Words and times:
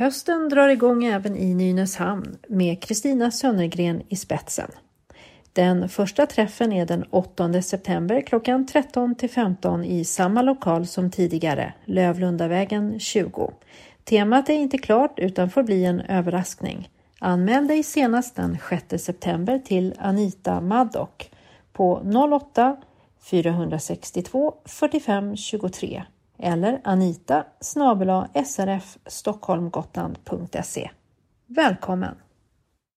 Hösten 0.00 0.48
drar 0.48 0.68
igång 0.68 1.04
även 1.04 1.36
i 1.36 1.54
Nynäshamn 1.54 2.36
med 2.48 2.82
Kristina 2.82 3.30
Sönnergren 3.30 4.02
i 4.08 4.16
spetsen. 4.16 4.70
Den 5.52 5.88
första 5.88 6.26
träffen 6.26 6.72
är 6.72 6.86
den 6.86 7.04
8 7.10 7.62
september 7.62 8.20
klockan 8.26 8.66
13 8.66 9.14
till 9.14 9.30
15 9.30 9.84
i 9.84 10.04
samma 10.04 10.42
lokal 10.42 10.86
som 10.86 11.10
tidigare, 11.10 11.72
Lövlundavägen 11.84 12.98
20. 13.00 13.52
Temat 14.04 14.48
är 14.48 14.54
inte 14.54 14.78
klart 14.78 15.14
utan 15.18 15.50
får 15.50 15.62
bli 15.62 15.84
en 15.84 16.00
överraskning. 16.00 16.88
Anmäl 17.18 17.66
dig 17.66 17.82
senast 17.82 18.36
den 18.36 18.58
6 18.70 19.04
september 19.04 19.58
till 19.58 19.94
Anita 19.98 20.60
Maddock 20.60 21.30
på 21.72 21.94
08 22.52 22.76
462 23.20 24.54
45 24.66 25.36
23 25.36 26.02
eller 26.42 26.80
anita 26.84 27.44
srfstockholmgotland.se. 28.44 30.90
Välkommen! 31.46 32.29